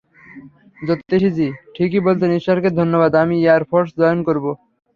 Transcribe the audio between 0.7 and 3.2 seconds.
জ্যোতিষীজি ঠিকই বলতেন -ঈশ্বরকে ধন্যবাদ-